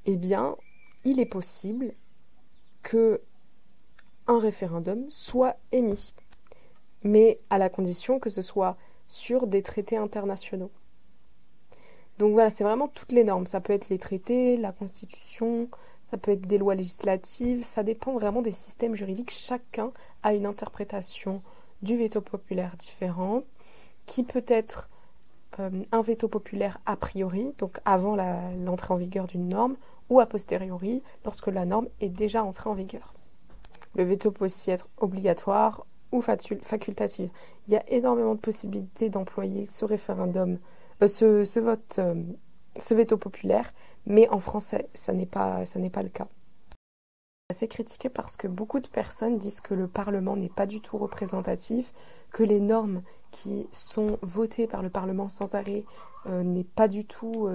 [0.05, 0.55] eh bien,
[1.03, 1.93] il est possible
[2.81, 3.21] que
[4.27, 6.13] un référendum soit émis,
[7.03, 10.71] mais à la condition que ce soit sur des traités internationaux.
[12.17, 13.45] Donc voilà, c'est vraiment toutes les normes.
[13.45, 15.69] Ça peut être les traités, la constitution,
[16.03, 19.31] ça peut être des lois législatives, ça dépend vraiment des systèmes juridiques.
[19.31, 19.91] Chacun
[20.23, 21.41] a une interprétation
[21.81, 23.45] du veto populaire différente
[24.05, 24.89] qui peut être
[25.59, 29.75] un veto populaire a priori, donc avant l'entrée en vigueur d'une norme,
[30.09, 33.13] ou a posteriori, lorsque la norme est déjà entrée en vigueur.
[33.97, 37.31] Le veto peut aussi être obligatoire ou facultatif.
[37.67, 40.59] Il y a énormément de possibilités d'employer ce référendum,
[41.01, 42.23] euh, ce, vote, euh,
[42.91, 43.71] veto populaire,
[44.05, 46.27] mais en français, ça n'est pas, ça n'est pas le cas.
[47.53, 50.97] C'est critiqué parce que beaucoup de personnes disent que le Parlement n'est pas du tout
[50.97, 51.93] représentatif,
[52.29, 55.85] que les normes qui sont votées par le Parlement sans arrêt
[56.25, 57.49] euh, n'est pas du tout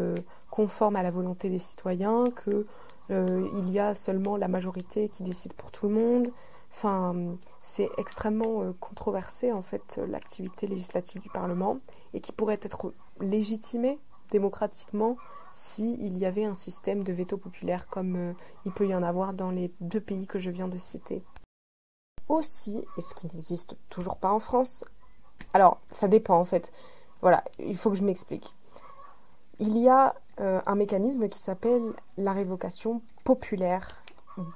[0.50, 2.66] conforme à la volonté des citoyens, que
[3.12, 6.28] euh, il y a seulement la majorité qui décide pour tout le monde.
[6.70, 7.14] Enfin,
[7.60, 11.78] c'est extrêmement controversé en fait l'activité législative du Parlement
[12.14, 13.98] et qui pourrait être légitimée
[14.30, 15.16] démocratiquement
[15.52, 19.34] s'il y avait un système de veto populaire comme euh, il peut y en avoir
[19.34, 21.22] dans les deux pays que je viens de citer.
[22.28, 24.84] Aussi, et ce qui n'existe toujours pas en France,
[25.52, 26.72] alors ça dépend en fait,
[27.20, 28.56] voilà, il faut que je m'explique.
[29.58, 34.04] Il y a euh, un mécanisme qui s'appelle la révocation populaire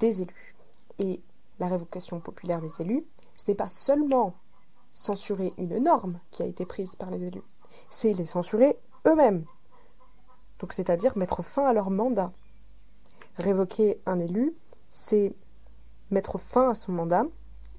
[0.01, 0.55] des élus.
[0.99, 1.21] Et
[1.59, 3.05] la révocation populaire des élus,
[3.37, 4.35] ce n'est pas seulement
[4.93, 7.43] censurer une norme qui a été prise par les élus,
[7.91, 9.45] c'est les censurer eux-mêmes
[10.59, 12.33] donc c'est-à-dire mettre fin à leur mandat.
[13.37, 14.55] Révoquer un élu,
[14.89, 15.35] c'est
[16.11, 17.25] mettre fin à son mandat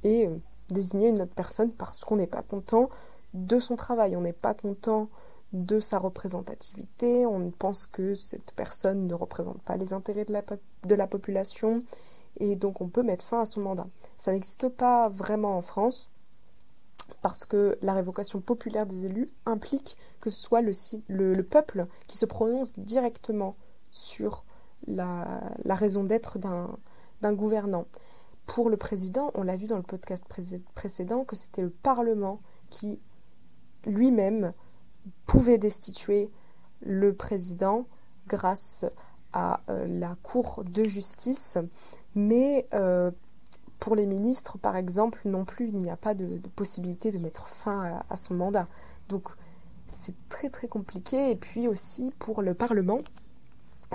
[0.03, 0.37] et euh,
[0.69, 2.89] désigner une autre personne parce qu'on n'est pas content
[3.33, 5.09] de son travail, on n'est pas content
[5.53, 10.43] de sa représentativité, on pense que cette personne ne représente pas les intérêts de la,
[10.83, 11.83] de la population
[12.39, 13.87] et donc on peut mettre fin à son mandat.
[14.17, 16.11] Ça n'existe pas vraiment en France
[17.21, 22.25] parce que la révocation populaire des élus implique que ce soit le, peuple qui se
[22.25, 23.55] prononce directement
[23.91, 24.45] sur
[24.87, 27.85] la, raison d'être d'un gouvernant.
[28.45, 30.25] Pour le président, on l'a vu dans le podcast
[30.73, 32.99] précédent, que c'était le Parlement qui
[33.85, 34.53] lui-même
[35.25, 36.31] pouvait destituer
[36.81, 37.87] le président
[38.27, 38.85] grâce
[39.33, 41.57] à euh, la Cour de justice,
[42.15, 43.11] mais euh,
[43.79, 47.47] pour les ministres, par exemple, non plus, il n'y a pas de, possibilité de mettre
[47.47, 48.67] fin à, son mandat.
[49.09, 49.29] Donc,
[49.87, 51.31] c'est très très compliqué.
[51.31, 52.99] Et puis aussi, pour le Parlement,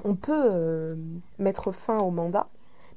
[0.04, 0.96] on peut euh,
[1.38, 2.48] mettre fin au mandat,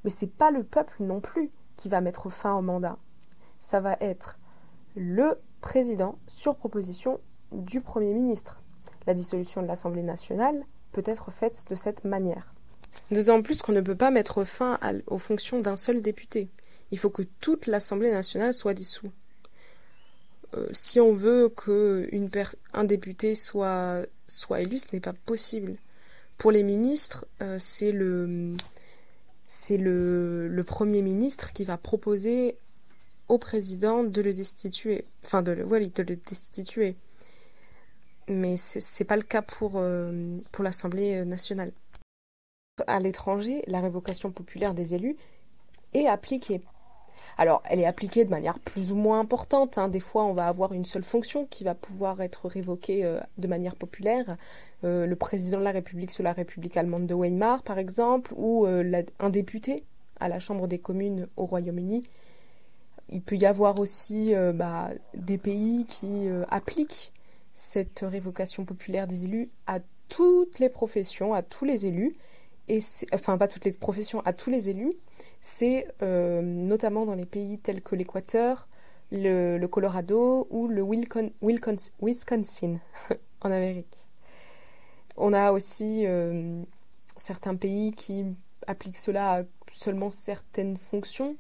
[0.03, 2.97] mais c'est pas le peuple non plus qui va mettre fin au mandat.
[3.59, 4.39] Ça va être
[4.95, 7.19] le président sur proposition
[7.55, 8.61] du Premier ministre.
[9.07, 12.53] La dissolution de l'Assemblée nationale peut être faite de cette manière.
[13.11, 16.49] D'autant plus qu'on ne peut pas mettre fin aux fonctions d'un seul député
[16.91, 19.11] il faut que toute l'Assemblée nationale soit dissoute.
[20.55, 22.09] Euh, si on veut que
[22.73, 24.05] un député soit,
[24.57, 25.75] élu, ce n'est pas possible.
[26.37, 28.55] Pour les ministres, euh, c'est le,
[30.65, 32.57] Premier ministre qui va proposer
[33.27, 35.05] au président de le destituer.
[35.25, 36.95] Enfin, de le, de le destituer.
[38.27, 41.71] Mais ce n'est pas le cas pour, euh, pour l'Assemblée nationale.
[42.87, 45.15] À l'étranger, la révocation populaire des élus
[45.93, 46.61] est appliquée.
[47.37, 49.77] Alors, elle est appliquée de manière plus ou moins importante.
[49.77, 49.89] Hein.
[49.89, 53.47] Des fois, on va avoir une seule fonction qui va pouvoir être révoquée euh, de
[53.47, 54.37] manière populaire.
[54.83, 58.65] Euh, le président de la République sous la République allemande de Weimar, par exemple, ou
[58.65, 59.83] euh, un député
[60.19, 62.03] à la Chambre des communes au Royaume-Uni.
[63.09, 67.13] Il peut y avoir aussi bah, des pays qui appliquent
[67.55, 72.15] cette révocation populaire des élus à toutes les professions, à tous les élus
[72.67, 72.79] et
[73.13, 74.93] enfin pas toutes les professions, à tous les élus,
[75.39, 78.67] c'est euh, notamment dans les pays tels que l'Équateur,
[79.11, 80.83] le, Colorado ou le
[82.01, 82.79] Wisconsin
[83.41, 84.09] en Amérique.
[85.15, 86.63] On a aussi euh,
[87.15, 88.25] certains pays qui
[88.67, 91.37] appliquent cela à seulement certaines fonctions,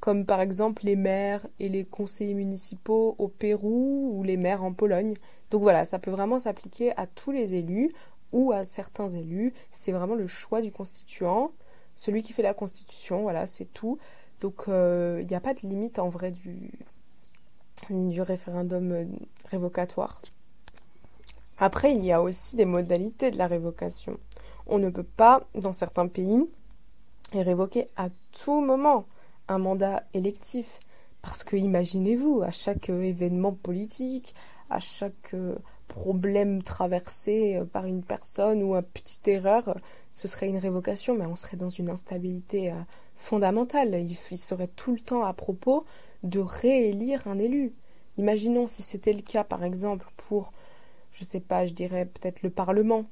[0.00, 4.72] comme par exemple les maires et les conseillers municipaux au Pérou ou les maires en
[4.72, 5.14] Pologne.
[5.50, 7.90] Donc voilà, ça peut vraiment s'appliquer à tous les élus
[8.32, 9.52] ou à certains élus.
[9.70, 11.52] C'est vraiment le choix du constituant,
[11.94, 13.98] celui qui fait la constitution, voilà, c'est tout.
[14.40, 16.70] Donc il euh, n'y a pas de limite en vrai du,
[17.90, 19.04] du référendum euh,
[19.46, 20.20] révocatoire.
[21.58, 24.18] Après, il y a aussi des modalités de la révocation.
[24.66, 26.46] On ne peut pas, dans certains pays,
[27.32, 29.06] révoquer à tout moment
[29.48, 30.80] un mandat électif.
[31.22, 34.34] Parce que imaginez-vous, à chaque euh, événement politique,
[34.70, 35.34] à chaque
[35.86, 39.76] problème traversé euh, par une personne ou une petite erreur,
[40.10, 42.80] ce serait une révocation, mais on serait dans une instabilité euh,
[43.14, 43.94] fondamentale.
[43.94, 45.84] Il, serait tout le temps à propos
[46.22, 47.74] de réélire un élu.
[48.16, 50.52] Imaginons si c'était le cas, par exemple, pour,
[51.10, 53.06] je sais pas, je dirais peut-être le Parlement.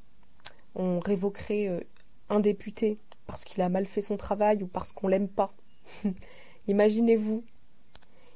[0.75, 1.81] On révoquerait euh,
[2.29, 5.55] un député parce qu'il a mal fait son travail ou parce qu'on l'aime pas.
[6.68, 7.44] Imaginez-vous.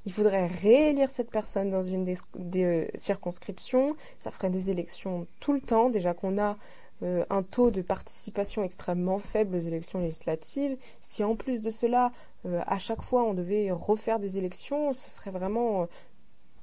[0.05, 5.53] il faudrait réélire cette personne dans une des, euh, circonscriptions, ça ferait des élections tout
[5.53, 6.57] le temps, déjà qu'on a
[7.03, 10.77] euh, un taux de participation extrêmement faible aux élections législatives.
[11.01, 12.11] Si en plus de cela,
[12.47, 15.87] euh, à chaque fois on devait refaire des élections, ce serait vraiment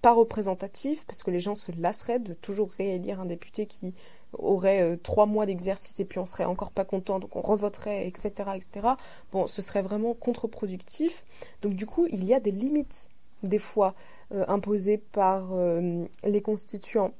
[0.06, 3.96] pas représentatif parce que les gens se lasseraient de toujours réélire un député qui
[4.34, 8.52] aurait trois mois d'exercice et puis on serait encore pas content donc on revoterait etc
[8.54, 8.88] etc
[9.32, 11.26] bon ce serait vraiment contre-productif
[11.64, 13.10] donc du coup il y a des limites
[13.44, 13.96] des fois
[14.34, 17.12] euh, imposées par euh, les constituants.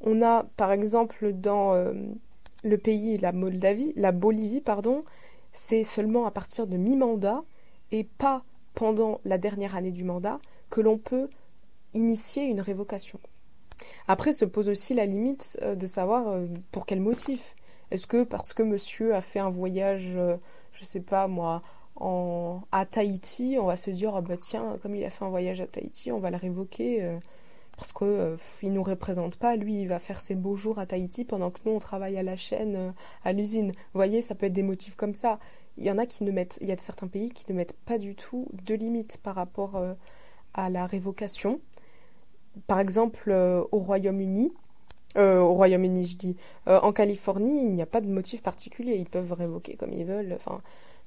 [0.00, 1.92] On a par exemple dans euh,
[2.62, 5.04] le pays, la Moldavie, la Bolivie, pardon,
[5.52, 7.42] c'est seulement à partir de mi-mandat
[7.92, 8.42] et pas
[8.74, 11.28] pendant la dernière année du mandat que l'on peut
[11.94, 13.18] initier une révocation.
[14.06, 16.38] Après se pose aussi la limite de savoir
[16.70, 17.54] pour quel motif.
[17.90, 20.18] Est-ce que parce que monsieur a fait un voyage,
[20.72, 21.62] je sais pas moi,
[22.00, 25.60] à Tahiti, on va se dire, oh bah tiens, comme il a fait un voyage
[25.60, 27.18] à Tahiti, on va le révoquer euh,
[27.76, 29.56] parce que euh, il nous représente pas.
[29.56, 32.22] Lui, il va faire ses beaux jours à Tahiti pendant que nous, on travaille à
[32.22, 32.92] la chaîne, euh,
[33.24, 33.70] à l'usine.
[33.70, 35.38] Vous voyez, ça peut être des motifs comme ça.
[35.76, 37.76] Il y en a qui ne mettent, il y a certains pays qui ne mettent
[37.84, 39.80] pas du tout de limites par rapport
[40.54, 41.60] à la révocation.
[42.66, 44.52] Par exemple, au Royaume-Uni,
[45.16, 46.36] au Royaume-Uni, je dis,
[46.66, 48.96] en Californie, il n'y a pas de motif particulier.
[48.96, 50.32] Ils peuvent révoquer comme ils veulent.
[50.34, 50.60] Enfin,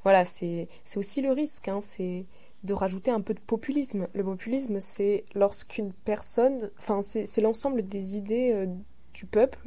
[0.04, 2.26] voilà, c'est aussi le risque, hein, c'est
[2.64, 4.08] de rajouter un peu de populisme.
[4.14, 8.68] Le populisme, c'est lorsqu'une personne, enfin, c'est l'ensemble des idées euh,
[9.14, 9.60] du peuple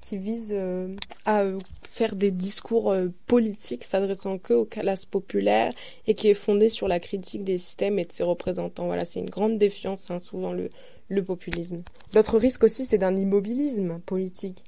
[0.00, 1.58] qui visent euh, à euh,
[1.88, 2.94] faire des discours
[3.26, 5.72] politiques s'adressant que aux classes populaires
[6.06, 8.86] et qui est fondé sur la critique des systèmes et de ses représentants.
[8.86, 10.70] Voilà, c'est une grande défiance, hein, souvent le,
[11.12, 11.82] le populisme.
[12.14, 14.64] L'autre risque aussi, c'est d'un immobilisme politique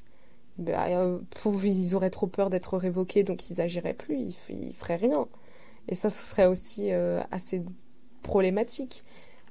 [0.58, 1.18] bah, euh,
[1.64, 4.16] ils auraient trop peur d'être révoqués, donc ils agiraient plus,
[4.50, 5.26] ils, feraient rien.
[5.88, 7.62] Et ça, ce serait aussi euh, assez
[8.22, 9.02] problématique.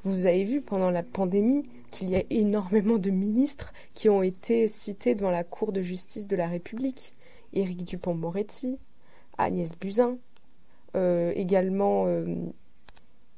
[0.04, 4.68] Vous avez vu pendant la pandémie qu'il y a énormément de ministres qui ont été
[4.68, 7.14] cités devant la Cour de justice de la République.
[7.54, 8.78] Éric Dupont-Moretti,
[9.38, 10.18] Agnès Buzyn,
[10.96, 12.08] euh, également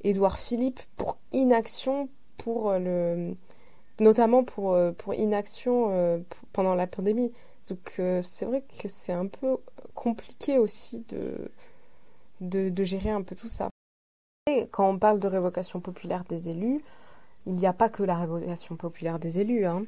[0.03, 2.09] Édouard Philippe pour inaction
[2.45, 3.35] le
[3.99, 7.31] notamment pour, pour inaction pendant la pandémie.
[7.69, 9.57] Donc euh, c'est vrai que c'est un peu
[9.93, 11.49] compliqué aussi de,
[12.41, 13.69] de, gérer un peu tout ça.
[14.47, 16.81] Et quand on parle de révocation populaire des élus,
[17.47, 19.85] il n'y a pas que la révocation populaire des élus, hein.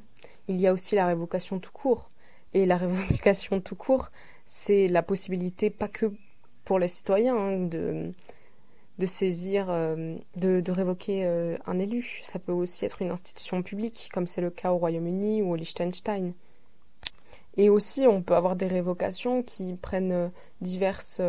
[0.48, 2.08] il y a aussi la révocation tout court.
[2.54, 4.08] Et la révocation tout court,
[4.44, 6.12] c'est la possibilité, pas que
[6.64, 8.12] pour les citoyens, hein, de,
[8.98, 12.02] de saisir, euh, de, révoquer euh, un élu.
[12.22, 15.56] Ça peut aussi être une institution publique, comme c'est le cas au Royaume-Uni ou au
[15.56, 16.32] Liechtenstein.
[17.56, 20.28] Et aussi, on peut avoir des révocations qui prennent euh,
[20.60, 21.20] diverses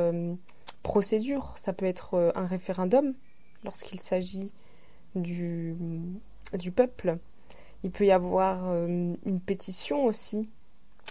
[0.83, 1.57] procédures.
[1.57, 3.13] Ça peut être un référendum
[3.63, 4.53] lorsqu'il s'agit
[5.15, 5.75] du
[6.75, 7.17] peuple.
[7.83, 10.49] Il peut y avoir une pétition aussi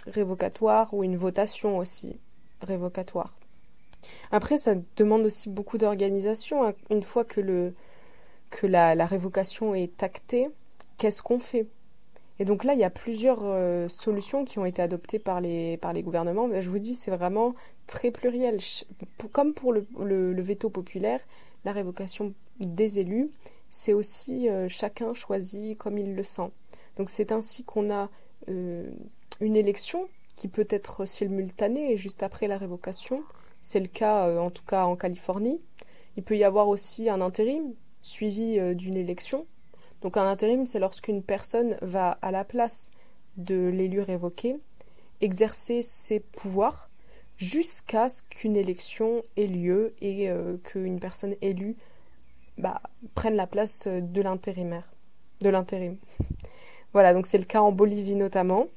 [0.07, 2.19] révocatoire ou une votation aussi
[2.61, 3.39] révocatoire.
[4.31, 6.65] Après, ça demande aussi beaucoup d'organisation.
[6.65, 6.73] Hein.
[6.89, 7.73] Une fois que, le,
[8.49, 10.49] que la, révocation est actée,
[10.97, 11.67] qu'est-ce qu'on fait?
[12.41, 15.75] Et donc là, il y a plusieurs euh, solutions qui ont été adoptées par les,
[15.77, 16.49] par les gouvernements.
[16.59, 17.53] Je vous dis, c'est vraiment
[17.85, 18.59] très pluriel.
[19.33, 21.19] Comme pour le, le, veto populaire,
[21.65, 23.29] la révocation des élus,
[23.69, 26.49] c'est aussi euh, chacun choisit comme il le sent.
[26.97, 28.09] Donc c'est ainsi qu'on a
[28.47, 28.89] euh,
[29.41, 33.23] une élection qui peut être simultanée juste après la révocation.
[33.61, 35.61] C'est le cas en tout cas en Californie.
[36.15, 39.45] Il peut y avoir aussi un intérim suivi d'une élection
[40.01, 42.91] donc un intérim, c'est lorsqu'une personne va à la place
[43.37, 44.59] de l'élu révoqué
[45.21, 46.89] exercer ses pouvoirs
[47.35, 51.75] jusqu'à ce qu'une élection ait lieu et euh, qu'une personne élue
[52.57, 52.79] bah,
[53.15, 54.93] prenne la place de l'intérimaire,
[55.41, 55.97] de l'intérim.
[56.93, 58.67] voilà, donc c'est le cas en Bolivie notamment,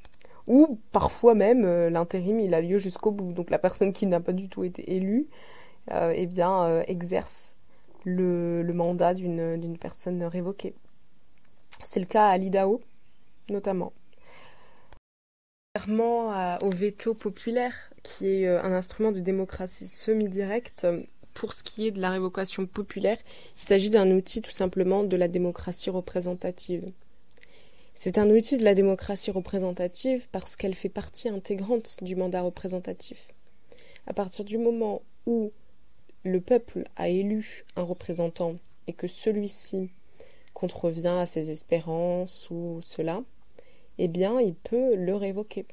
[0.46, 3.32] où parfois même euh, l'intérim il a lieu jusqu'au bout.
[3.32, 5.28] Donc la personne qui n'a pas du tout été élue,
[5.90, 7.56] euh, eh bien exerce
[8.04, 10.74] le, le mandat d'une personne révoquée.
[11.82, 12.80] C'est le cas à l'IDAO,
[13.50, 13.92] notamment.
[15.74, 20.86] Contrairement au veto populaire, qui est euh, un instrument de démocratie semi-directe,
[21.34, 23.16] pour ce qui est de la révocation populaire,
[23.56, 26.92] il s'agit d'un outil tout simplement de la démocratie représentative.
[27.94, 33.32] C'est un outil de la démocratie représentative parce qu'elle fait partie intégrante du mandat représentatif.
[34.06, 35.52] À partir du moment où
[36.24, 39.90] le peuple a élu un représentant et que celui-ci
[40.54, 43.22] contrevient à ses espérances ou cela,
[43.98, 45.66] eh bien, il peut le révoquer.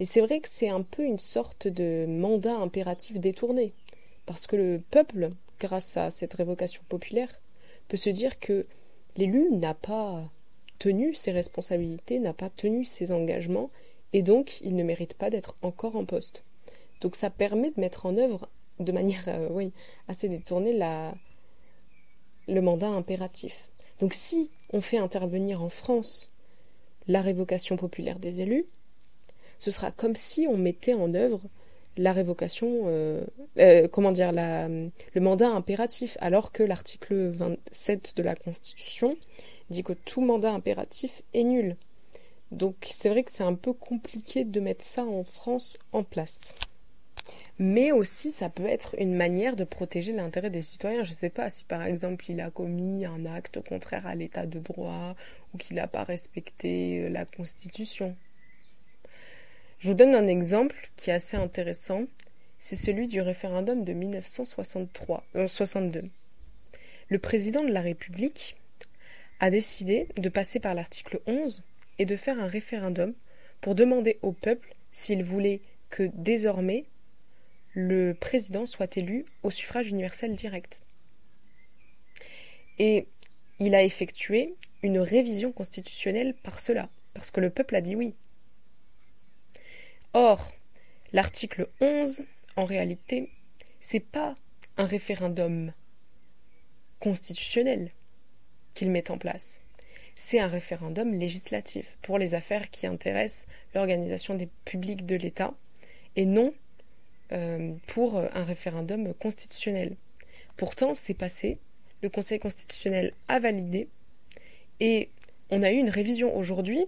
[0.00, 3.72] Et c'est vrai que c'est un peu une sorte de mandat impératif détourné,
[4.26, 7.40] parce que le peuple, grâce à cette révocation populaire,
[7.88, 8.66] peut se dire que
[9.16, 10.30] l'élu n'a pas
[10.78, 13.70] tenu ses responsabilités, n'a pas tenu ses engagements,
[14.12, 16.44] et donc il ne mérite pas d'être encore en poste.
[17.00, 18.48] Donc ça permet de mettre en œuvre
[18.80, 19.70] de manière euh,
[20.06, 21.14] assez détournée la,
[22.46, 23.70] le mandat impératif.
[24.00, 26.30] Donc si on fait intervenir en France
[27.06, 28.66] la révocation populaire des élus,
[29.58, 31.42] ce sera comme si on mettait en œuvre
[31.96, 33.24] la révocation, euh,
[33.58, 39.16] euh, comment dire, le mandat impératif, alors que l'article 27 de la Constitution
[39.70, 41.76] dit que tout mandat impératif est nul.
[42.50, 46.54] Donc c'est vrai que c'est un peu compliqué de mettre ça en France en place.
[47.58, 51.02] Mais aussi, ça peut être une manière de protéger l'intérêt des citoyens.
[51.02, 54.46] Je ne sais pas si par exemple il a commis un acte contraire à l'état
[54.46, 55.16] de droit
[55.52, 58.16] ou qu'il n'a pas respecté euh, la Constitution.
[59.80, 62.04] Je vous donne un exemple qui est assez intéressant.
[62.58, 65.98] C'est celui du référendum de 1963, 62.
[65.98, 66.02] Euh,
[67.08, 68.56] Le président de la République
[69.40, 71.62] a décidé de passer par l'article 11
[71.98, 73.14] et de faire un référendum
[73.60, 75.60] pour demander au peuple s'il voulait
[75.90, 76.86] que désormais
[77.74, 80.82] le président soit élu au suffrage universel direct.
[82.78, 83.06] Et
[83.58, 88.14] il a effectué une révision constitutionnelle par cela, parce que le peuple a dit oui.
[90.12, 90.52] Or,
[91.12, 92.24] l'article 11,
[92.56, 93.30] en réalité,
[93.80, 94.36] c'est pas
[94.76, 95.72] un référendum
[97.00, 97.92] constitutionnel
[98.78, 99.62] qu'il met en place.
[100.14, 105.52] C'est un référendum législatif pour les affaires qui intéressent l'organisation des publics de l'État
[106.14, 106.54] et non
[107.32, 109.96] euh, pour un référendum constitutionnel.
[110.56, 111.58] Pourtant, c'est passé,
[112.02, 113.88] le Conseil constitutionnel a validé
[114.78, 115.10] et
[115.50, 116.86] on a eu une révision aujourd'hui.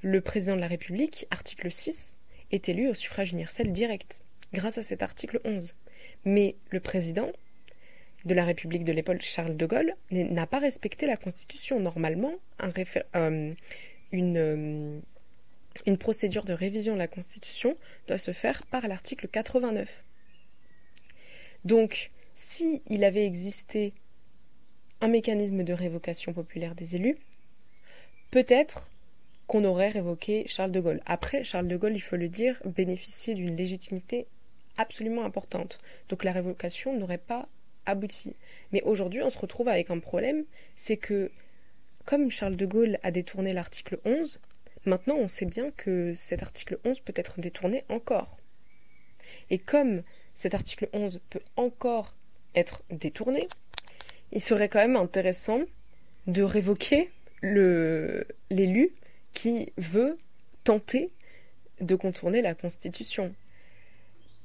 [0.00, 2.16] Le président de la République, article 6,
[2.52, 4.22] est élu au suffrage universel direct,
[4.54, 5.74] grâce à cet article 11.
[6.24, 7.30] Mais le président
[8.24, 11.80] de la République de l'époque, Charles de Gaulle, n'a pas respecté la Constitution.
[11.80, 12.34] Normalement,
[13.16, 13.52] euh,
[14.12, 15.00] une, euh,
[15.86, 17.74] une procédure de révision de la Constitution
[18.06, 20.04] doit se faire par l'article 89.
[21.64, 23.94] Donc, si il avait existé
[25.00, 27.16] un mécanisme de révocation populaire des élus,
[28.30, 28.90] peut-être
[29.46, 31.00] qu'on aurait révoqué Charles de Gaulle.
[31.06, 34.26] Après, Charles de Gaulle, il faut le dire, bénéficiait d'une légitimité
[34.76, 35.78] absolument importante.
[36.08, 37.48] Donc la révocation n'aurait pas
[38.72, 41.30] Mais aujourd'hui, on se retrouve avec un problème, c'est que
[42.04, 44.40] comme Charles de Gaulle a détourné l'article 11,
[44.86, 48.38] maintenant on sait bien que cet article 11 peut être détourné encore.
[49.50, 50.02] Et comme
[50.34, 52.14] cet article 11 peut encore
[52.54, 53.48] être détourné,
[54.32, 55.60] il serait quand même intéressant
[56.26, 57.10] de révoquer
[57.42, 58.92] l'élu
[59.32, 60.18] qui veut
[60.64, 61.08] tenter
[61.80, 63.34] de contourner la Constitution.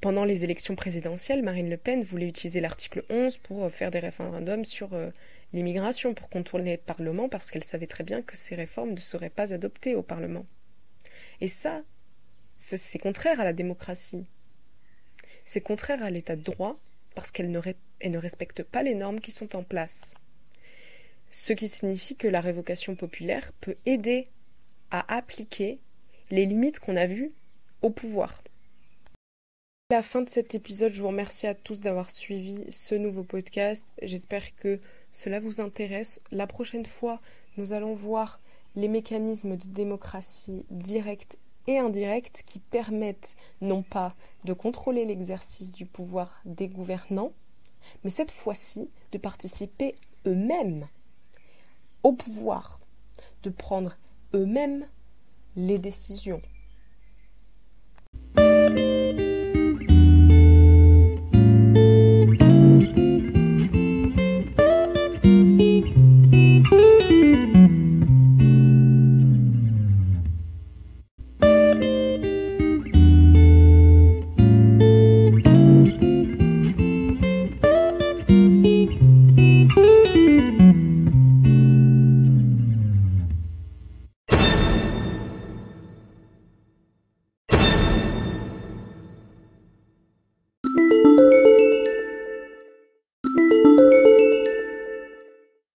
[0.04, 4.66] Pendant les élections présidentielles, Marine Le Pen voulait utiliser l'article 11 pour faire des référendums
[4.66, 5.08] sur euh,
[5.54, 9.30] l'immigration, pour contourner le Parlement, parce qu'elle savait très bien que ces réformes ne seraient
[9.30, 10.44] pas adoptées au Parlement.
[11.40, 11.80] Et ça,
[12.58, 14.26] c'est contraire à la démocratie.
[15.46, 16.78] C'est contraire à l'état de droit,
[17.14, 20.16] parce qu'elle ne respecte pas les normes qui sont en place.
[21.30, 24.28] Ce qui signifie que la révocation populaire peut aider
[24.90, 25.78] à appliquer
[26.30, 27.32] les limites qu'on a vues
[27.80, 28.42] au pouvoir.
[29.94, 33.94] La fin de cet épisode, je vous remercie à tous d'avoir suivi ce nouveau podcast.
[34.02, 34.80] J'espère que
[35.12, 36.20] cela vous intéresse.
[36.32, 37.20] La prochaine fois,
[37.58, 38.40] nous allons voir
[38.74, 41.38] les mécanismes de démocratie directe
[41.68, 47.32] et indirecte qui permettent non pas de contrôler l'exercice du pouvoir des gouvernants,
[48.02, 49.94] mais cette fois-ci de participer
[50.26, 50.88] eux-mêmes
[52.02, 52.80] au pouvoir,
[53.44, 53.96] de prendre
[54.34, 54.88] eux-mêmes
[55.54, 56.42] les décisions.